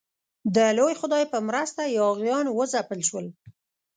[0.55, 3.27] د لوی خدای په مرسته یاغیان وځپل شول.